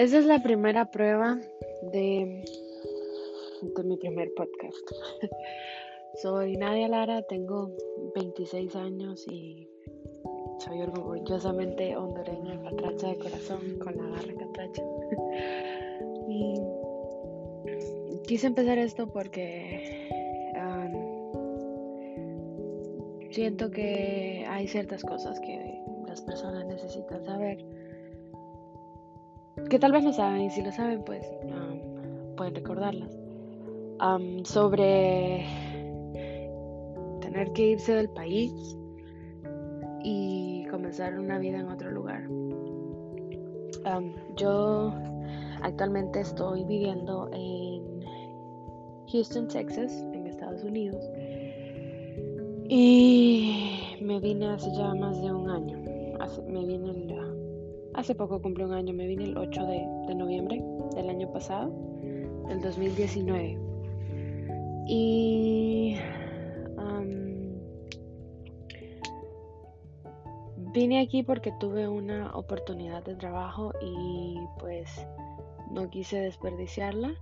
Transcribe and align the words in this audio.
Esa 0.00 0.18
es 0.18 0.24
la 0.24 0.42
primera 0.42 0.90
prueba 0.90 1.38
de, 1.92 2.42
mi 3.84 3.96
primer 3.98 4.32
podcast. 4.32 4.90
Soy 6.22 6.56
Nadia 6.56 6.88
Lara, 6.88 7.20
tengo 7.20 7.70
26 8.14 8.76
años 8.76 9.28
y 9.28 9.68
soy 10.58 10.80
orgullosamente 10.80 11.94
hondureña, 11.98 12.62
catracha 12.62 13.08
de 13.08 13.18
corazón, 13.18 13.60
con 13.78 13.94
la 13.94 14.16
garra 14.16 14.32
catracha. 14.38 14.82
y 16.30 16.54
quise 18.26 18.46
empezar 18.46 18.78
esto 18.78 19.06
porque 19.06 20.08
siento 23.32 23.70
que 23.70 24.46
hay 24.48 24.66
ciertas 24.66 25.02
cosas 25.02 25.38
que 25.40 25.78
las 26.06 26.22
personas 26.22 26.64
necesitan 26.64 27.22
saber 27.22 27.58
que 29.70 29.78
tal 29.78 29.92
vez 29.92 30.02
no 30.02 30.12
saben 30.12 30.42
y 30.42 30.50
si 30.50 30.62
lo 30.62 30.72
saben 30.72 31.02
pues 31.04 31.24
pueden 32.36 32.54
recordarlas 32.56 33.16
sobre 34.44 35.46
tener 37.20 37.52
que 37.52 37.68
irse 37.68 37.94
del 37.94 38.08
país 38.10 38.52
y 40.02 40.66
comenzar 40.70 41.18
una 41.18 41.38
vida 41.38 41.60
en 41.60 41.68
otro 41.68 41.90
lugar 41.90 42.28
yo 44.36 44.92
actualmente 45.62 46.20
estoy 46.20 46.64
viviendo 46.64 47.30
en 47.32 48.04
Houston, 49.12 49.48
Texas, 49.48 49.92
en 50.12 50.26
Estados 50.26 50.64
Unidos 50.64 51.04
y 52.68 53.98
me 54.00 54.18
vine 54.20 54.48
hace 54.48 54.70
ya 54.76 54.94
más 54.94 55.20
de 55.20 55.32
un 55.32 55.50
año. 55.50 55.78
me 56.48 56.64
vine 56.64 56.90
hace 57.94 58.14
poco 58.14 58.40
cumple 58.40 58.64
un 58.64 58.72
año, 58.72 58.94
me 58.94 59.06
vine 59.06 59.24
el 59.24 59.36
8 59.36 59.66
de, 59.66 60.14
noviembre 60.14 60.62
del 60.94 61.08
año 61.08 61.30
pasado, 61.32 61.72
del 62.48 62.60
2019. 62.60 63.58
Y 64.86 65.96
vine 70.72 71.00
aquí 71.00 71.22
porque 71.22 71.52
tuve 71.58 71.88
una 71.88 72.34
oportunidad 72.34 73.04
de 73.04 73.16
trabajo 73.16 73.72
y 73.80 74.38
pues 74.58 74.88
no 75.70 75.88
quise 75.90 76.18
desperdiciarla. 76.20 77.14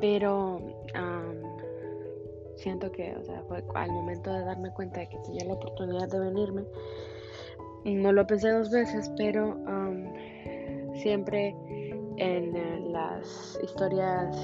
Pero 0.00 0.60
siento 2.56 2.92
que, 2.92 3.16
o 3.16 3.24
sea, 3.24 3.42
fue 3.44 3.64
al 3.74 3.90
momento 3.90 4.32
de 4.32 4.44
darme 4.44 4.72
cuenta 4.72 5.00
de 5.00 5.08
que 5.08 5.18
tenía 5.18 5.44
la 5.44 5.54
oportunidad 5.54 6.08
de 6.08 6.20
venirme, 6.20 6.64
no 7.84 8.12
lo 8.12 8.26
pensé 8.26 8.50
dos 8.50 8.70
veces, 8.70 9.10
pero 9.16 9.56
um, 9.56 10.12
siempre 10.94 11.54
en 12.16 12.56
eh, 12.56 12.80
las 12.90 13.58
historias, 13.62 14.36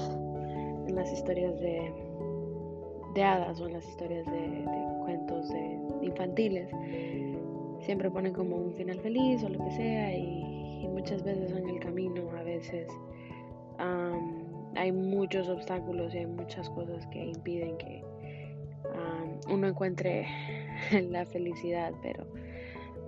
en 0.87 0.95
las 0.95 1.11
historias 1.11 1.59
de, 1.59 1.91
de 3.13 3.23
hadas 3.23 3.59
o 3.59 3.67
en 3.67 3.73
las 3.73 3.87
historias 3.87 4.25
de, 4.25 4.65
cuentos 5.03 5.49
de, 5.49 5.79
infantiles, 6.01 6.69
siempre 7.81 8.09
ponen 8.09 8.33
como 8.33 8.57
un 8.57 8.73
final 8.73 8.99
feliz 9.01 9.43
o 9.43 9.49
lo 9.49 9.59
que 9.65 9.71
sea 9.71 10.17
y, 10.17 10.53
muchas 10.95 11.23
veces 11.23 11.51
en 11.51 11.67
el 11.67 11.79
camino 11.79 12.31
a 12.39 12.43
veces 12.43 12.87
um, 13.79 14.45
hay 14.75 14.93
muchos 14.93 15.49
obstáculos 15.49 16.15
y 16.15 16.19
hay 16.19 16.25
muchas 16.25 16.69
cosas 16.69 17.05
que 17.07 17.25
impiden 17.25 17.77
que 17.77 18.01
uno 19.49 19.67
encuentre 19.67 20.27
la 21.09 21.25
felicidad, 21.25 21.93
pero 22.01 22.25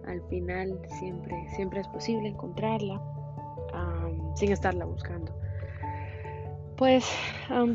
al 0.08 0.22
final 0.30 0.80
siempre, 1.00 1.48
siempre 1.56 1.82
es 1.82 1.88
posible 1.88 2.30
encontrarla 2.30 3.02
sin 4.36 4.52
estarla 4.52 4.86
buscando. 4.86 5.32
Pues 6.76 7.12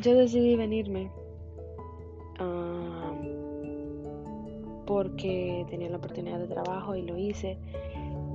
yo 0.00 0.15
decidí 0.15 0.56
venirme 0.56 1.10
porque 4.87 5.65
tenía 5.70 5.88
la 5.88 5.97
oportunidad 5.97 6.38
de 6.38 6.48
trabajo 6.48 6.94
y 6.94 7.03
lo 7.03 7.16
hice 7.16 7.56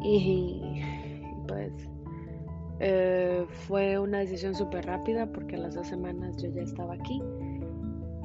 y 0.03 0.81
pues 1.47 1.71
eh, 2.79 3.45
fue 3.67 3.97
una 3.97 4.19
decisión 4.19 4.55
súper 4.55 4.85
rápida 4.85 5.25
porque 5.27 5.55
a 5.55 5.59
las 5.59 5.75
dos 5.75 5.87
semanas 5.87 6.41
yo 6.41 6.49
ya 6.51 6.61
estaba 6.61 6.93
aquí. 6.93 7.21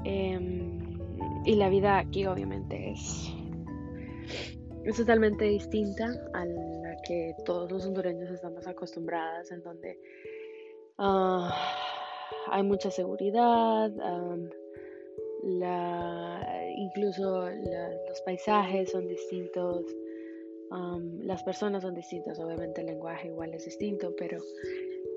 Em, 0.05 0.99
y 1.45 1.55
la 1.55 1.69
vida 1.69 1.99
aquí 1.99 2.27
obviamente 2.27 2.91
es, 2.91 3.33
es 4.85 4.97
totalmente 4.97 5.45
distinta 5.45 6.07
a 6.33 6.45
la 6.45 6.97
que 7.07 7.35
todos 7.45 7.71
los 7.71 7.87
hondureños 7.87 8.31
estamos 8.31 8.67
acostumbradas, 8.67 9.51
en 9.53 9.63
donde 9.63 9.99
ah, 10.99 11.51
hay 12.51 12.63
mucha 12.63 12.91
seguridad, 12.91 13.91
la, 15.45 16.71
incluso 16.77 17.49
los 18.09 18.21
paisajes 18.23 18.91
son 18.91 19.07
distintos, 19.09 19.85
las 21.25 21.43
personas 21.43 21.83
son 21.83 21.95
distintas, 21.95 22.39
obviamente 22.41 22.81
el 22.81 22.87
lenguaje 22.89 23.29
igual 23.29 23.53
es 23.55 23.65
distinto, 23.65 24.15
pero 24.17 24.39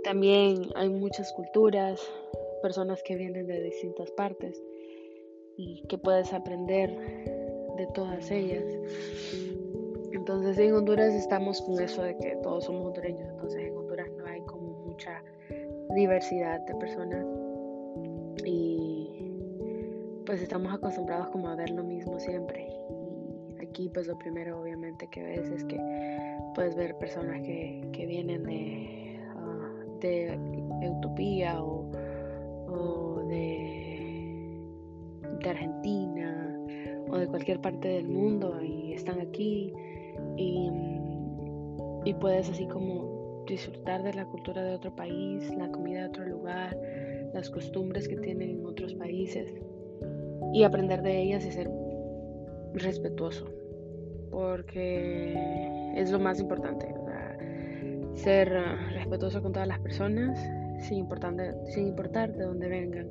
también 0.04 0.70
hay 0.76 0.90
muchas 0.90 1.32
culturas, 1.34 2.02
personas 2.62 3.02
que 3.04 3.16
vienen 3.16 3.48
de 3.48 3.62
distintas 3.62 4.12
partes 4.12 4.62
y 5.58 5.84
que 5.88 5.98
puedes 5.98 6.34
aprender 6.34 7.35
de 7.78 7.88
todas 7.88 8.30
ellas. 8.32 8.64
Entonces 10.12 10.58
en 10.58 10.74
Honduras 10.74 11.14
estamos 11.14 11.62
con 11.62 11.80
eso 11.80 12.02
de 12.02 12.18
que 12.18 12.38
todos 12.42 12.66
somos 12.66 12.88
hondureños, 12.88 13.30
entonces 13.30 13.68
en 13.68 13.78
Honduras 13.78 14.10
no 14.18 14.26
hay 14.26 14.42
como 14.42 14.74
mucha 14.86 15.22
diversidad 15.94 16.62
de 16.62 16.76
personas. 16.76 17.26
Y 18.44 19.36
pues 20.26 20.42
estamos 20.42 20.74
acostumbrados 20.74 21.30
como 21.30 21.50
a 21.50 21.56
ver 21.56 21.70
lo 21.70 21.84
mismo 21.84 22.20
siempre. 22.20 22.68
Aquí 23.62 23.90
pues 23.90 24.08
lo 24.08 24.18
primero 24.18 24.62
obviamente 24.62 25.08
que 25.08 25.24
ves 25.24 25.50
es 25.50 25.64
que 25.66 25.80
puedes 26.56 26.76
ver 26.76 26.98
personas 26.98 27.42
que, 27.42 27.88
que 27.92 28.06
vienen 28.06 28.44
de, 28.44 29.20
ah, 29.36 29.72
de 30.02 30.90
Utopía 30.90 31.62
o, 31.62 31.92
de, 33.28 34.62
de, 35.40 35.50
Argentina 35.50 36.45
de 37.20 37.28
cualquier 37.28 37.62
parte 37.62 37.88
del 37.88 38.08
mundo 38.08 38.62
y 38.64 38.94
están 38.94 39.20
aquí 39.20 39.74
y, 40.38 40.72
y 42.06 42.14
puedes 42.16 42.50
así 42.50 42.68
como 42.68 43.44
disfrutar 43.48 44.04
de 44.04 44.14
la 44.14 44.26
cultura 44.26 44.64
de 44.64 44.74
otro 44.74 44.96
país, 44.96 45.54
la 45.56 45.70
comida 45.70 46.02
de 46.02 46.08
otro 46.10 46.26
lugar, 46.26 46.78
las 47.34 47.50
costumbres 47.50 48.08
que 48.08 48.18
tienen 48.18 48.50
en 48.50 48.66
otros 48.66 48.94
países 48.96 49.54
y 50.54 50.64
aprender 50.64 51.02
de 51.02 51.22
ellas 51.22 51.46
y 51.46 51.52
ser 51.52 51.70
respetuoso 52.74 53.46
porque 54.32 55.34
es 55.96 56.12
lo 56.12 56.20
más 56.20 56.40
importante, 56.42 56.94
ser 58.16 58.56
ah, 58.58 58.90
respetuoso 58.94 59.42
con 59.42 59.54
todas 59.54 59.68
las 59.68 59.80
personas 59.80 60.38
sin, 60.80 61.08
sin 61.66 61.88
importar 61.88 62.34
de 62.34 62.44
dónde 62.44 62.68
vengan 62.68 63.08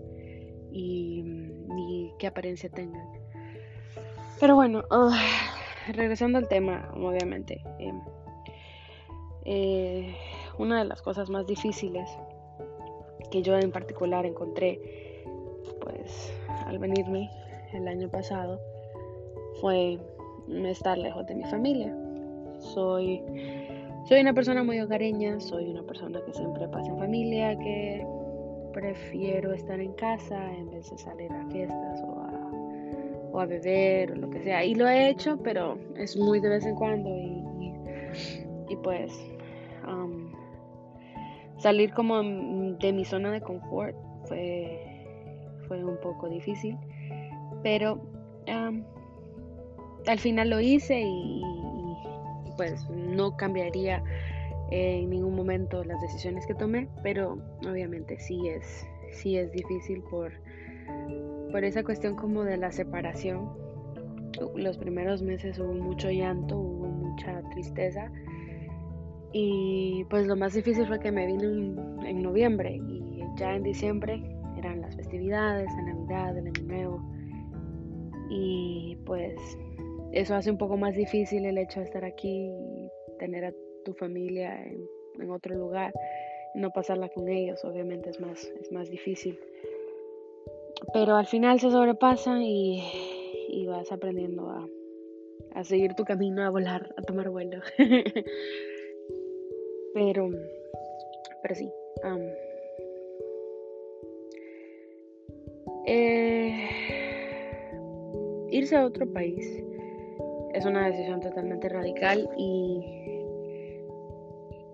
y, 0.71 1.23
ni 1.23 2.13
qué 2.19 2.27
apariencia 2.27 2.69
tengan. 2.69 3.07
Pero 4.41 4.57
bueno, 4.57 4.85
ah, 4.91 5.17
regresando 5.93 6.39
al 6.39 6.49
tema, 6.49 6.91
obviamente, 6.95 7.63
em, 7.79 8.01
eh, 9.45 10.15
una 10.59 10.79
de 10.79 10.85
las 10.85 11.03
cosas 11.03 11.31
más 11.31 11.47
difíciles 11.47 12.09
que 13.31 13.43
yo 13.43 13.57
en 13.59 13.71
particular 13.71 14.27
encontré, 14.27 14.81
pues 15.81 16.33
al 16.67 16.79
venirme 16.79 17.31
el 17.73 17.89
año 17.89 18.09
pasado, 18.09 18.61
fue 19.61 19.99
estar 20.49 20.99
lejos 20.99 21.27
de 21.27 21.35
mi 21.35 21.45
familia. 21.45 21.95
Soy, 22.59 23.23
soy 24.09 24.21
una 24.21 24.33
persona 24.35 24.63
muy 24.63 24.81
hogareña, 24.81 25.41
soy 25.41 25.71
una 25.71 25.83
persona 25.83 26.21
que 26.25 26.33
siempre 26.33 26.69
pasa 26.69 26.91
en 26.91 26.99
familia, 26.99 27.59
que 27.59 28.07
prefiero 28.73 29.53
estar 29.53 29.81
en 29.81 29.93
casa 29.93 30.53
en 30.53 30.71
vez 30.71 30.91
de 30.91 30.99
salir 30.99 31.33
a 31.33 31.47
fiestas 31.47 32.03
o 32.03 32.14
o 33.35 33.41
a 33.41 33.47
beber 33.47 34.13
o 34.13 34.15
lo 34.15 34.31
que 34.31 34.41
sea. 34.45 34.65
Y 34.65 34.77
lo 34.77 34.89
he 34.89 35.09
hecho, 35.09 35.37
pero 35.43 35.77
es 35.97 36.17
muy 36.17 36.39
de 36.39 36.49
vez 36.49 36.65
en 36.65 36.77
cuando 36.77 37.11
y, 37.11 37.43
y, 38.69 38.77
pues 38.77 39.13
um, 39.89 40.33
salir 41.59 41.93
como 41.93 42.23
de 42.23 42.93
mi 42.93 43.05
zona 43.05 43.33
de 43.33 43.41
confort 43.41 43.97
fue, 44.27 44.79
fue 45.67 45.85
un 45.85 45.99
poco 46.01 46.29
difícil, 46.29 46.79
pero 47.65 47.95
um, 48.47 48.85
al 50.07 50.19
final 50.21 50.51
lo 50.51 50.61
hice 50.61 51.03
y, 51.05 51.43
pues 52.57 52.89
no 52.89 53.37
cambiaría 53.37 54.01
en 54.71 55.11
ningún 55.11 55.35
momento 55.35 55.83
las 55.83 56.01
decisiones 56.01 56.47
que 56.47 56.55
tomé, 56.55 56.87
pero 57.03 57.37
obviamente 57.69 58.17
sí 58.21 58.47
es, 58.47 58.87
sí 59.11 59.37
es 59.37 59.51
difícil 59.51 60.03
por, 60.03 60.33
por 61.55 61.63
esa 61.63 61.85
cuestión 61.85 62.17
como 62.17 62.43
de 62.43 62.57
la 62.57 62.73
separación. 62.73 63.49
Los 64.57 64.77
primeros 64.77 65.23
meses 65.23 65.57
hubo 65.61 65.73
mucho 65.73 66.11
llanto, 66.11 66.59
hubo 66.59 66.89
mucha 66.89 67.49
tristeza 67.53 68.11
Y 69.33 70.05
pues 70.11 70.27
lo 70.27 70.35
más 70.35 70.55
difícil 70.55 70.85
fue 70.89 70.99
que 70.99 71.13
me 71.13 71.29
vine 71.29 71.45
en, 72.09 72.23
noviembre 72.23 72.75
y 72.75 73.23
ya 73.39 73.55
en 73.55 73.63
diciembre 73.63 74.21
eran 74.57 74.81
las 74.81 74.97
festividades, 74.97 75.69
la 75.77 75.95
Navidad, 75.95 76.37
el 76.37 76.49
Año 76.49 76.65
Nuevo. 76.65 77.01
Y 78.31 78.97
pues 79.07 79.39
eso 80.11 80.35
hace 80.35 80.51
un 80.51 80.59
poco 80.59 80.77
más 80.77 80.97
difícil 80.97 81.47
el 81.47 81.59
hecho 81.59 81.79
de 81.79 81.87
estar 81.87 82.05
aquí 82.05 82.51
y 82.51 82.89
tener 83.21 83.45
a 83.45 83.53
tu 83.85 83.95
familia 83.95 84.61
en, 84.61 85.31
otro 85.31 85.55
lugar 85.55 85.93
no 86.57 86.73
pasarla 86.73 87.09
con 87.11 87.29
ellos, 87.29 87.65
obviamente 87.65 88.11
es 88.11 88.19
más, 88.19 88.45
es 88.61 88.73
más 88.73 88.91
difícil. 88.91 89.39
Pero 90.93 91.17
al 91.17 91.27
final 91.27 91.61
se 91.61 91.71
sobrepasa 91.71 92.39
y, 92.43 92.83
vas 93.67 93.91
aprendiendo 93.93 94.51
a, 94.51 95.65
seguir 95.65 95.95
tu 95.95 96.05
camino, 96.05 96.45
a 96.45 96.51
volar, 96.51 96.95
a 96.97 97.03
tomar 97.03 97.31
vuelo. 97.31 97.61
pero, 99.95 100.31
pero 101.43 101.55
sí. 101.55 101.71
Eh, 105.87 106.69
irse 108.51 108.77
a 108.77 108.87
otro 108.87 109.07
país 109.13 109.63
es 110.55 110.65
una 110.65 110.87
decisión 110.87 111.21
totalmente 111.21 111.69
radical 111.69 112.29
y, 112.39 112.81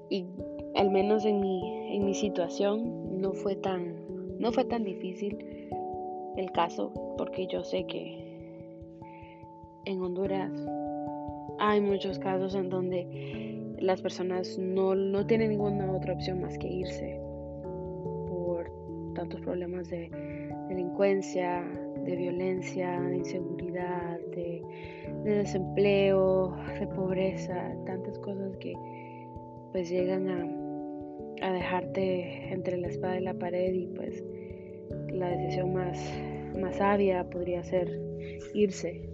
y 0.09 0.27
al 0.77 0.91
menos 0.91 1.25
en 1.25 1.41
mi, 1.41 1.97
en 1.97 2.05
mi 2.05 2.15
situación 2.15 3.21
no 3.21 3.33
fue 3.33 3.57
tan 3.57 3.97
no 4.39 4.53
fue 4.53 4.65
tan 4.65 4.85
difícil 4.85 5.37
el 6.41 6.51
caso 6.53 6.93
porque 7.17 7.47
yo 7.47 7.63
sé 7.63 7.85
que 7.87 8.31
en 9.85 10.03
Honduras 10.03 10.51
hay 11.59 11.81
muchos 11.81 12.19
casos 12.19 12.55
en 12.55 12.71
donde 12.71 13.77
las 13.79 14.01
personas 14.01 14.59
no, 14.59 14.95
no 14.95 15.27
tienen 15.27 15.51
ninguna 15.51 15.91
otra 15.93 16.15
opción 16.15 16.41
más 16.41 16.57
que 16.59 16.69
irse 16.69 17.21
por 18.29 18.71
tantos 19.15 19.41
problemas 19.43 19.89
de 19.89 20.11
delincuencia, 20.69 21.63
de 22.05 22.17
violencia, 22.17 23.01
de 23.01 23.19
inseguridad, 23.19 24.19
de, 24.35 24.63
desempleo, 25.25 26.57
de 26.79 26.87
pobreza, 26.87 27.75
tantas 27.87 28.19
cosas 28.21 28.57
que 28.57 28.75
pues 29.73 29.91
llegan 29.91 30.29
a, 30.29 31.47
a 31.47 31.53
dejarte 31.53 32.53
entre 32.53 32.79
la 32.79 32.89
espada 32.89 33.19
y 33.19 33.25
la 33.25 33.35
pared 33.35 33.73
y 33.73 33.87
pues 33.89 34.25
la 35.13 35.29
decisión 35.29 35.73
más, 35.73 35.99
más 36.59 36.77
sabia 36.77 37.29
podría 37.29 37.63
ser 37.63 37.89
irse 38.55 39.09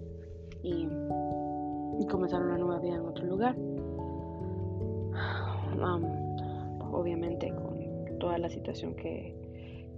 y, 0.62 0.88
comenzar 2.10 2.42
una 2.42 2.58
nueva 2.58 2.78
vida 2.78 2.96
en 2.96 3.06
otro 3.06 3.24
lugar. 3.26 3.56
obviamente 6.92 7.52
con 7.54 8.18
toda 8.18 8.38
la 8.38 8.48
situación 8.48 8.94
que 8.94 9.34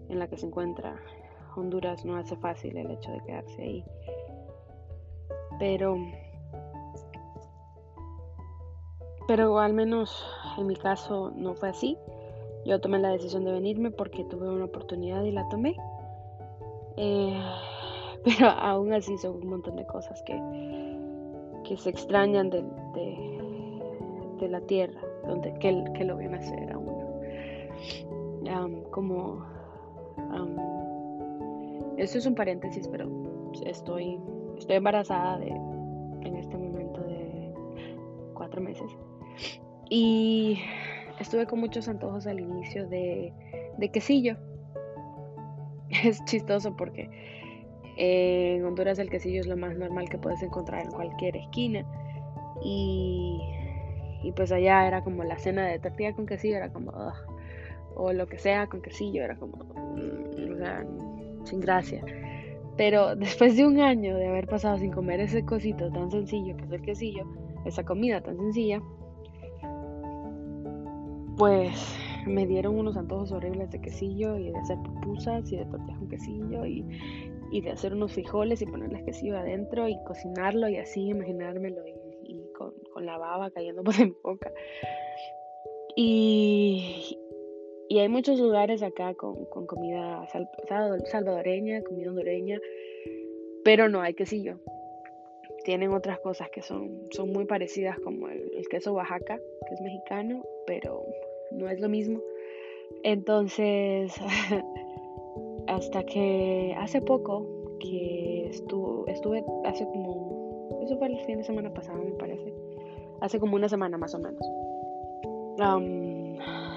en 0.09 0.19
la 0.19 0.27
que 0.27 0.37
se 0.37 0.47
encuentra 0.47 0.97
Honduras 1.57 2.05
no 2.05 2.17
hace 2.17 2.37
fácil 2.37 2.77
el 2.77 2.91
hecho 2.91 3.11
de 3.11 3.21
quedarse 3.21 3.63
ahí. 3.63 3.85
Pero 5.59 5.97
pero 9.27 9.59
al 9.59 9.75
menos 9.75 10.25
en 10.57 10.67
mi 10.67 10.77
caso 10.77 11.33
no 11.37 11.55
fue 11.55 11.69
así. 11.69 11.99
Yo 12.65 12.81
tomé 12.81 12.99
la 12.99 13.11
decisión 13.11 13.45
de 13.45 13.53
venirme 13.53 13.91
porque 13.91 14.25
tuve 14.25 14.49
una 14.49 14.65
oportunidad 14.65 15.23
y 15.25 15.33
la 15.33 15.49
tomé. 15.49 15.77
Eh, 16.99 17.41
pero 18.25 18.49
aún 18.49 18.93
así 18.93 19.17
son 19.19 19.37
un 19.37 19.49
montón 19.49 19.77
de 19.77 19.87
cosas 19.87 20.23
que, 20.25 20.35
que 21.65 21.77
se 21.77 21.91
extrañan 21.91 22.51
de, 22.51 22.65
la 24.49 24.61
tierra, 24.63 25.01
donde 25.27 25.53
que, 25.59 25.73
lo 26.05 26.17
ven 26.17 26.35
hacer 26.35 26.73
a 26.73 26.79
uno. 26.79 27.21
como 28.91 29.45
esto 31.99 32.19
es 32.19 32.27
un 32.27 32.35
paréntesis, 32.35 32.87
pero 32.89 33.09
estoy, 33.67 34.21
estoy 34.57 34.77
embarazada 34.77 35.39
de, 35.39 35.49
en 35.49 36.37
este 36.37 36.57
momento 36.57 37.01
de 37.03 37.53
cuatro 38.35 38.61
meses. 38.61 38.97
Y 39.91 40.59
estuve 41.19 41.47
con 41.47 41.61
muchos 41.61 41.89
antojos 41.89 42.27
al 42.27 42.41
inicio 42.41 42.89
de, 42.89 43.33
de 43.77 43.91
quesillo. 43.91 44.37
Es 46.05 46.25
chistoso 46.25 46.77
porque 46.77 47.09
en 47.97 48.65
Honduras 48.65 48.99
el 48.99 49.11
quesillo 49.11 49.41
es 49.41 49.47
lo 49.47 49.57
más 49.57 49.77
normal 49.77 50.09
que 50.09 50.19
puedes 50.19 50.43
encontrar 50.43 50.85
en 50.85 50.91
cualquier 50.91 51.37
esquina. 51.37 51.85
Y, 52.63 53.41
y 54.23 54.33
pues 54.33 54.53
allá 54.53 54.87
era 54.87 55.03
como 55.03 55.25
la 55.25 55.39
cena 55.39 55.67
de 55.67 55.79
tortilla 55.79 56.13
con 56.13 56.27
quesillo, 56.27 56.57
era 56.57 56.73
como, 56.73 56.93
o 57.95 58.13
lo 58.13 58.27
que 58.27 58.39
sea 58.39 58.67
con 58.67 58.83
quesillo, 58.83 59.23
era 59.23 59.37
como, 59.37 59.57
mm, 59.57 60.55
o 60.55 60.57
sea, 60.57 60.87
sin 61.45 61.61
gracia. 61.61 62.05
Pero 62.77 63.17
después 63.17 63.57
de 63.57 63.67
un 63.67 63.81
año 63.81 64.17
de 64.17 64.29
haber 64.29 64.47
pasado 64.47 64.79
sin 64.79 64.93
comer 64.93 65.21
ese 65.21 65.45
cosito 65.45 65.91
tan 65.91 66.11
sencillo 66.11 66.57
que 66.57 66.65
es 66.65 66.73
el 66.73 66.83
quesillo, 66.83 67.25
esa 67.65 67.85
comida 67.85 68.21
tan 68.21 68.37
sencilla, 68.37 68.81
pues 71.37 72.08
me 72.29 72.47
dieron 72.47 72.79
unos 72.79 72.97
antojos 72.97 73.33
horribles 73.33 73.71
de 73.71 73.81
quesillo 73.81 74.39
y 74.39 74.51
de 74.51 74.59
hacer 74.59 74.77
pupusas 74.79 75.51
y 75.51 75.57
de 75.57 75.65
tortilla 75.67 75.99
con 75.99 76.09
quesillo 76.09 76.67
y, 76.67 76.85
y 77.51 77.61
de 77.61 77.71
hacer 77.71 77.95
unos 77.95 78.13
frijoles 78.13 78.63
y 78.63 78.67
ponerles 78.67 79.03
quesillo 79.05 79.37
adentro 79.37 79.89
y 79.89 79.97
cocinarlo 80.05 80.69
y 80.69 80.77
así 80.77 81.09
imaginármelo 81.09 81.83
y, 81.87 81.95
con, 82.57 82.75
con, 82.93 83.07
la 83.07 83.19
baba 83.19 83.51
cayendo 83.51 83.83
por 83.85 83.99
mi 83.99 84.15
boca. 84.23 84.53
Y, 85.97 87.19
y 87.89 87.99
hay 87.99 88.09
muchos 88.09 88.39
lugares 88.39 88.83
acá 88.83 89.15
con, 89.15 89.47
con 89.47 89.67
comida 89.67 90.27
salvadoreña, 91.11 91.83
comida 91.83 92.11
hondureña, 92.11 92.61
pero 93.65 93.89
no 93.89 94.01
hay 94.03 94.15
quesillo. 94.15 94.61
Tienen 95.65 95.93
otras 95.93 96.21
cosas 96.21 96.49
que 96.51 96.63
son, 96.63 97.03
son 97.11 97.33
muy 97.33 97.45
parecidas 97.45 97.99
como 98.01 98.29
el, 98.29 98.51
el 98.55 98.69
queso 98.69 98.95
Oaxaca, 98.95 99.39
que 99.67 99.75
es 99.75 99.81
mexicano, 99.81 100.43
pero 100.67 101.05
no 101.53 101.69
es 101.69 101.81
lo 101.81 101.89
mismo. 101.89 102.21
Entonces, 103.03 104.13
hasta 105.67 106.03
que 106.05 106.75
hace 106.79 107.01
poco, 107.01 107.47
que 107.81 108.49
estuve, 108.49 109.13
estuve 109.13 109.45
hace 109.65 109.85
como, 109.87 110.81
eso 110.83 110.97
fue 110.99 111.09
el 111.09 111.19
fin 111.21 111.39
de 111.39 111.45
semana 111.45 111.73
pasado 111.73 112.03
me 112.03 112.13
parece, 112.13 112.53
hace 113.21 113.39
como 113.39 113.57
una 113.57 113.69
semana 113.69 113.99
más 113.99 114.15
o 114.15 114.19
menos. 114.19 114.43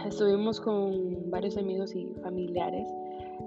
estuvimos 0.07 0.59
con 0.59 1.29
varios 1.29 1.57
amigos 1.57 1.95
y 1.95 2.07
familiares 2.21 2.87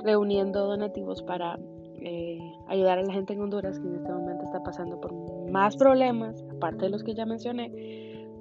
reuniendo 0.03 0.67
donativos 0.67 1.23
para 1.23 1.59
eh, 2.01 2.39
ayudar 2.69 2.99
a 2.99 3.03
la 3.03 3.13
gente 3.13 3.33
en 3.33 3.41
Honduras 3.41 3.79
que 3.79 3.87
en 3.87 3.97
este 3.97 4.13
momento 4.13 4.45
está 4.45 4.63
pasando 4.63 5.01
por 5.01 5.13
más 5.51 5.77
problemas, 5.77 6.45
aparte 6.57 6.87
de 6.87 6.91
los 6.91 7.03
que 7.03 7.15
ya 7.15 7.25
mencioné, 7.27 7.71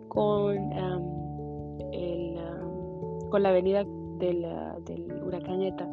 con, 0.08 0.74
el, 1.92 2.33
con 3.34 3.42
la 3.42 3.52
venida 3.52 3.84
del, 4.20 4.46
del 4.86 5.24
huracán 5.26 5.64
ETA 5.64 5.90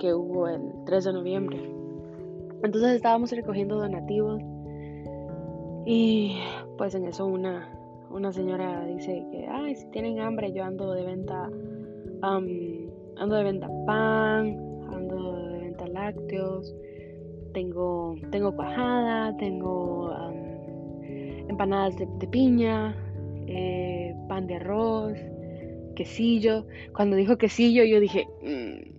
que 0.00 0.12
hubo 0.12 0.48
el 0.48 0.72
3 0.86 1.04
de 1.04 1.12
noviembre. 1.12 1.72
Entonces 2.64 2.96
estábamos 2.96 3.30
recogiendo 3.30 3.76
donativos 3.76 4.42
y 5.86 6.36
pues 6.76 6.96
en 6.96 7.04
eso 7.04 7.26
una, 7.26 7.72
una 8.10 8.32
señora 8.32 8.84
dice 8.86 9.24
que, 9.30 9.46
ay, 9.46 9.76
si 9.76 9.86
tienen 9.92 10.18
hambre, 10.18 10.52
yo 10.52 10.64
ando 10.64 10.92
de 10.94 11.04
venta, 11.04 11.48
ando 12.22 13.36
de 13.36 13.44
venta 13.44 13.68
pan, 13.86 14.58
ando 14.92 15.46
de 15.46 15.58
venta 15.58 15.86
lácteos, 15.86 16.74
tengo, 17.52 18.16
tengo 18.32 18.52
cuajada, 18.56 19.36
tengo 19.36 20.10
empanadas 21.48 21.96
de, 21.98 22.26
piña, 22.26 22.96
eh, 23.46 24.12
pan 24.26 24.48
de 24.48 24.56
arroz, 24.56 25.16
quesillo. 25.94 26.66
Cuando 26.94 27.16
dijo 27.16 27.36
quesillo, 27.38 27.84
yo 27.84 28.00
dije, 28.00 28.26
mm, 28.42 28.94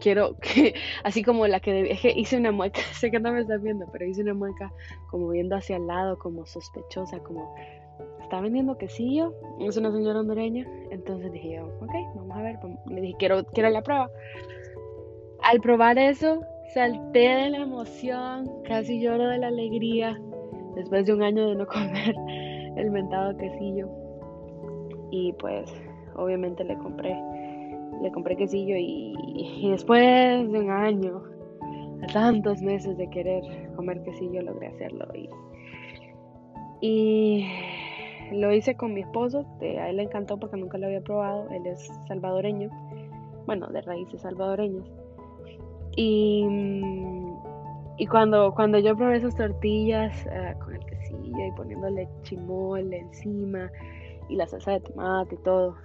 quiero 0.00 0.36
que, 0.38 0.74
así 1.04 1.22
como 1.22 1.46
la 1.46 1.60
que 1.60 1.98
hice 2.16 2.36
una 2.36 2.52
mueca, 2.52 2.80
sé 2.92 3.10
que 3.10 3.20
no 3.20 3.32
me 3.32 3.40
estás 3.40 3.62
viendo, 3.62 3.86
pero 3.92 4.06
hice 4.06 4.22
una 4.22 4.34
mueca 4.34 4.72
como 5.10 5.28
viendo 5.30 5.56
hacia 5.56 5.76
el 5.76 5.86
lado, 5.86 6.18
como 6.18 6.46
sospechosa, 6.46 7.18
como, 7.20 7.54
¿está 8.22 8.40
vendiendo 8.40 8.76
quesillo? 8.78 9.34
Es 9.60 9.76
una 9.76 9.90
señora 9.90 10.20
hondureña. 10.20 10.66
Entonces 10.90 11.32
dije 11.32 11.56
yo, 11.56 11.66
ok, 11.80 11.92
vamos 12.14 12.36
a 12.36 12.42
ver, 12.42 12.58
le 12.88 13.00
dije, 13.00 13.16
quiero, 13.18 13.44
quiero 13.46 13.70
la 13.70 13.82
prueba. 13.82 14.10
Al 15.42 15.60
probar 15.60 15.98
eso, 15.98 16.40
salté 16.74 17.28
de 17.28 17.50
la 17.50 17.58
emoción, 17.58 18.50
casi 18.64 19.00
lloro 19.00 19.28
de 19.28 19.38
la 19.38 19.48
alegría, 19.48 20.18
después 20.74 21.06
de 21.06 21.14
un 21.14 21.22
año 21.22 21.48
de 21.48 21.54
no 21.56 21.66
comer 21.66 22.14
el 22.76 22.90
mentado 22.90 23.36
quesillo. 23.36 24.05
Y 25.10 25.32
pues, 25.34 25.72
obviamente 26.14 26.64
le 26.64 26.76
compré 26.78 27.16
le 28.02 28.10
compré 28.12 28.36
quesillo 28.36 28.74
y, 28.76 29.68
después 29.70 30.50
de 30.50 30.58
un 30.58 30.70
año, 30.70 31.22
tantos 32.12 32.60
meses 32.62 32.96
de 32.96 33.08
querer 33.10 33.42
comer 33.74 34.02
quesillo, 34.02 34.42
logré 34.42 34.68
hacerlo. 34.68 35.06
Y, 36.80 37.46
lo 38.32 38.52
hice 38.52 38.74
con 38.74 38.92
mi 38.92 39.02
esposo, 39.02 39.46
a 39.60 39.88
él 39.88 39.96
le 39.96 40.02
encantó 40.02 40.36
porque 40.38 40.56
nunca 40.56 40.78
lo 40.78 40.86
había 40.86 41.00
probado, 41.00 41.48
él 41.50 41.64
es 41.66 41.88
salvadoreño, 42.08 42.70
bueno, 43.46 43.68
de 43.68 43.80
raíces 43.82 44.20
salvadoreñas. 44.22 44.84
Y, 45.96 46.44
y 47.98 48.06
cuando, 48.06 48.52
cuando 48.54 48.78
yo 48.78 48.96
probé 48.96 49.16
esas 49.16 49.36
tortillas 49.36 50.26
ah, 50.26 50.54
con 50.58 50.74
el 50.74 50.84
quesillo 50.84 51.46
y 51.46 51.52
poniéndole 51.52 52.08
chimole 52.24 52.98
encima 52.98 53.70
y 54.28 54.36
la 54.36 54.46
salsa 54.46 54.72
de 54.72 54.80
tomate 54.80 55.34
y 55.34 55.38
todo, 55.38 55.76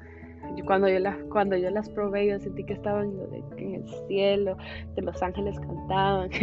cuando 0.66 0.90
yo 0.90 1.00
las 1.00 1.18
cuando 1.32 1.56
yo 1.56 1.70
las 1.70 1.90
probé 1.90 2.28
yo 2.28 2.40
sentí 2.40 2.64
que 2.64 2.74
estaban 2.74 3.14
en 3.58 3.76
el 3.76 3.88
cielo 4.08 4.58
que 4.96 5.02
los 5.02 5.22
ángeles 5.22 5.60
cantaban. 5.60 6.30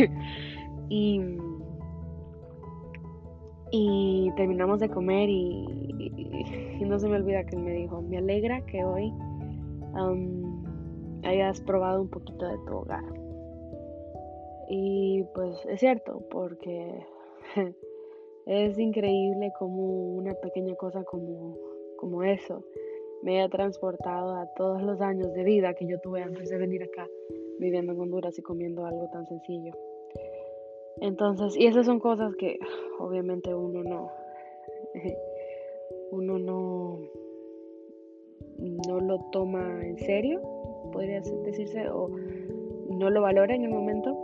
Y 0.90 1.20
y 3.70 4.32
terminamos 4.36 4.80
de 4.80 4.88
comer 4.88 5.28
y, 5.28 5.66
no 6.86 6.98
se 6.98 7.06
me 7.06 7.16
olvida 7.16 7.44
que 7.44 7.56
él 7.56 7.62
me 7.62 7.72
dijo 7.72 8.00
me 8.00 8.16
alegra 8.16 8.64
que 8.64 8.82
hoy 8.82 9.12
hayas 11.24 11.60
probado 11.60 12.00
un 12.00 12.08
poquito 12.08 12.46
de 12.46 12.56
tu 12.66 12.74
hogar 12.74 13.04
y 14.70 15.24
pues 15.34 15.62
es 15.66 15.80
cierto 15.80 16.22
porque 16.30 17.04
es 18.46 18.78
increíble 18.78 19.52
como 19.58 20.14
una 20.14 20.32
pequeña 20.32 20.74
cosa 20.76 21.04
como 21.04 21.58
como 21.98 22.22
eso 22.22 22.64
me 23.22 23.42
ha 23.42 23.48
transportado 23.48 24.34
a 24.34 24.46
todos 24.54 24.82
los 24.82 25.00
años 25.00 25.32
de 25.34 25.44
vida 25.44 25.74
que 25.74 25.86
yo 25.86 26.00
tuve 26.00 26.22
antes 26.22 26.48
de 26.48 26.56
venir 26.56 26.82
acá, 26.82 27.06
viviendo 27.58 27.92
en 27.92 28.00
Honduras 28.00 28.38
y 28.38 28.42
comiendo 28.42 28.86
algo 28.86 29.08
tan 29.10 29.26
sencillo. 29.26 29.72
Entonces, 31.00 31.56
y 31.56 31.66
esas 31.66 31.86
son 31.86 31.98
cosas 32.00 32.34
que 32.36 32.58
obviamente 32.98 33.54
uno 33.54 33.82
no, 33.82 34.10
uno 36.12 36.38
no, 36.38 36.98
no 38.58 39.00
lo 39.00 39.18
toma 39.30 39.84
en 39.84 39.98
serio, 39.98 40.40
podría 40.92 41.20
decirse, 41.44 41.88
o 41.90 42.08
no 42.88 43.10
lo 43.10 43.22
valora 43.22 43.54
en 43.54 43.64
el 43.64 43.70
momento. 43.70 44.16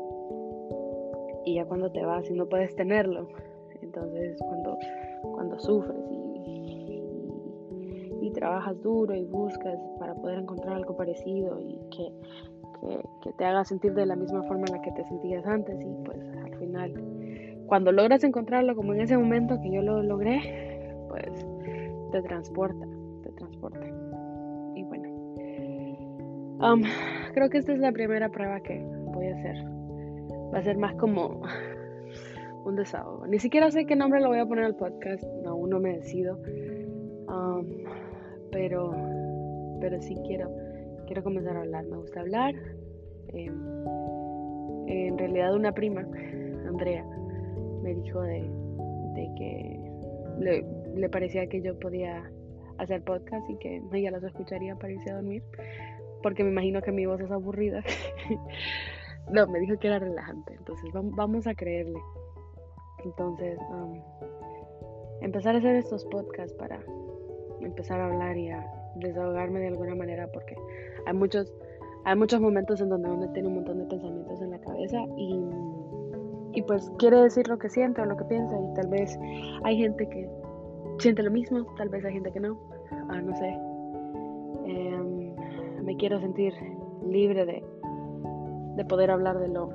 Y 1.45 1.57
ya 1.57 1.67
cuando 1.67 1.93
te 1.93 2.03
vas 2.03 2.31
y 2.31 2.33
no 2.33 2.49
puedes 2.49 2.75
tenerlo, 2.75 3.29
entonces 3.83 4.39
cuando, 4.41 4.79
cuando 5.35 5.59
sufres 5.59 6.15
trabajas 8.35 8.81
duro 8.83 9.15
y 9.15 9.25
buscas 9.25 9.79
para 9.99 10.15
poder 10.15 10.41
encontrar 10.41 10.77
algo 10.77 10.97
parecido 10.97 11.59
y 11.61 11.79
que, 11.91 12.13
que, 13.23 13.33
te 13.33 13.45
haga 13.45 13.65
sentir 13.65 13.95
de 13.95 14.05
la 14.05 14.17
misma 14.17 14.43
forma 14.43 14.65
en 14.69 14.75
la 14.75 14.83
que 14.83 14.93
te 14.93 15.05
sentías 15.05 15.47
antes 15.47 15.81
y 15.81 16.05
pues 16.05 16.19
al 16.45 16.55
final 16.59 16.93
cuando 17.67 17.93
logras 17.93 18.23
encontrarlo 18.25 18.77
como 18.77 18.93
en 18.93 19.01
ese 19.01 19.17
momento 19.17 19.59
que 19.63 19.71
yo 19.71 19.81
lo 19.81 20.03
logré 20.03 20.95
pues 21.09 21.47
te 22.13 22.23
transporta 22.23 22.87
te 23.23 23.31
transporta. 23.33 23.87
Y 24.75 24.83
bueno 24.85 25.09
um, 26.61 26.83
creo 27.33 27.49
que 27.49 27.59
esta 27.59 27.73
es 27.73 27.79
la 27.79 27.93
primera 27.93 28.29
prueba 28.29 28.61
que 28.61 28.85
voy 29.13 29.29
a 29.29 29.35
hacer. 29.35 29.57
Va 30.53 30.59
a 30.59 30.63
ser 30.63 30.77
más 30.77 30.95
como 30.97 31.43
un 32.65 32.77
desahogo. 32.77 33.27
Ni 33.27 33.39
siquiera 33.39 33.71
sé 33.71 33.87
qué 33.87 33.97
nombre 33.97 34.21
lo 34.21 34.29
voy 34.29 34.39
a 34.39 34.47
poner 34.47 34.65
al 34.65 34.77
podcast 34.77 35.25
aún 35.47 35.71
no 35.71 35.81
me 35.81 35.95
decido. 35.95 36.39
Um, 37.29 37.67
pero, 38.55 38.95
pero 39.81 40.01
sí 40.01 40.17
quiero, 40.25 40.49
quiero 41.07 41.25
comenzar 41.25 41.57
a 41.57 41.63
hablar. 41.63 41.85
Me 41.87 41.97
gusta 41.97 42.21
hablar. 42.21 42.55
Em, 43.29 43.53
en 44.87 45.19
realidad 45.19 45.55
una 45.57 45.73
prima, 45.73 46.07
Andrea, 46.67 47.05
me 47.83 47.95
dijo 47.97 48.21
de, 48.23 48.49
que 49.37 49.81
le, 50.39 51.09
parecía 51.09 51.49
que 51.49 51.61
yo 51.63 51.77
podía 51.81 52.31
hacer 52.79 53.03
podcast 53.03 53.49
y 53.51 53.57
que 53.57 53.83
ella 53.93 54.13
los 54.13 54.23
escucharía 54.23 54.77
para 54.77 54.93
irse 54.93 55.11
a 55.11 55.17
dormir, 55.17 55.43
porque 56.23 56.45
me 56.45 56.51
imagino 56.51 56.81
que 56.81 56.93
mi 56.93 57.07
voz 57.07 57.21
es 57.21 57.31
aburrida. 57.33 57.83
no, 59.33 59.49
me 59.49 59.59
dijo 59.59 59.77
que 59.81 59.89
era 59.89 59.99
relajante, 59.99 60.55
entonces 60.55 60.91
vamos 60.93 61.47
a 61.49 61.55
creerle. 61.55 61.99
Entonces, 63.05 63.59
um, 63.71 64.01
empezar 65.23 65.57
a 65.57 65.59
hacer 65.59 65.75
estos 65.75 66.05
podcasts 66.07 66.55
para 66.55 66.81
empezar 67.65 68.01
a 68.01 68.07
hablar 68.07 68.37
y 68.37 68.51
a 68.51 68.67
desahogarme 68.97 69.61
de 69.61 69.69
alguna 69.69 69.95
manera 69.95 70.29
porque 70.33 70.57
hay 71.07 71.15
muchos 71.15 71.53
hay 72.05 72.17
muchos 72.17 72.41
momentos 72.41 72.81
en 72.81 72.91
donde 72.91 73.11
uno 73.11 73.31
tiene 73.33 73.49
un 73.49 73.55
montón 73.57 73.79
de 73.79 73.87
pensamientos 73.87 74.41
en 74.43 74.51
la 74.51 74.59
cabeza 74.59 74.99
y, 75.17 75.41
y 76.53 76.63
pues 76.63 76.91
quiere 76.99 77.17
decir 77.23 77.49
lo 77.49 77.59
que 77.59 77.71
siente 77.71 78.03
o 78.03 78.05
lo 78.05 78.17
que 78.17 78.25
piensa 78.25 78.55
y 78.61 78.75
tal 78.75 78.89
vez 78.89 79.19
hay 79.65 79.79
gente 79.79 80.07
que 80.09 80.29
siente 80.99 81.23
lo 81.23 81.31
mismo, 81.31 81.65
tal 81.77 81.89
vez 81.89 82.05
hay 82.05 82.13
gente 82.13 82.31
que 82.31 82.41
no, 82.41 82.59
ah, 83.09 83.21
no 83.21 83.35
sé. 83.37 83.49
Em, 84.67 85.35
me 85.85 85.97
quiero 85.97 86.21
sentir 86.21 86.53
libre 87.07 87.47
de, 87.47 87.65
de 88.77 88.85
poder 88.85 89.11
hablar 89.11 89.39
de 89.39 89.49
lo, 89.49 89.71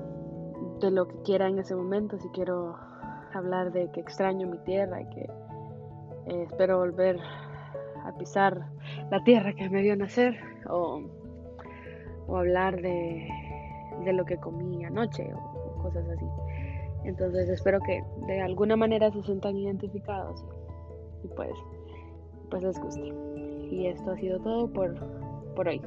de 0.79 0.91
lo 0.91 1.07
que 1.07 1.15
quiera 1.23 1.47
en 1.47 1.59
ese 1.59 1.75
momento, 1.75 2.17
si 2.19 2.29
quiero 2.29 2.75
hablar 3.33 3.71
de 3.71 3.89
que 3.91 3.99
extraño 4.01 4.47
mi 4.47 4.57
tierra 4.59 5.01
y 5.01 5.09
que 5.09 5.21
eh, 6.27 6.43
espero 6.43 6.77
volver 6.77 7.19
pisar 8.17 8.65
la 9.11 9.23
tierra 9.23 9.53
que 9.53 9.69
me 9.69 9.81
vio 9.81 9.95
nacer 9.95 10.37
o, 10.69 11.01
hablar 12.35 12.81
de, 12.81 13.27
lo 14.13 14.25
que 14.25 14.37
comí 14.37 14.85
anoche 14.85 15.33
o, 15.33 15.81
cosas 15.81 16.07
así. 16.09 16.25
Entonces 17.05 17.49
espero 17.49 17.79
que 17.79 18.03
de 18.27 18.41
alguna 18.41 18.75
manera 18.75 19.11
se 19.11 19.23
sientan 19.23 19.57
identificados 19.57 20.43
y 21.23 21.27
pues, 21.29 21.51
pues 22.49 22.63
les 22.63 22.79
guste. 22.79 23.13
Y 23.71 23.87
esto 23.87 24.11
ha 24.11 24.17
sido 24.17 24.39
todo 24.39 24.71
por, 24.71 24.95
por 25.55 25.67
hoy. 25.67 25.81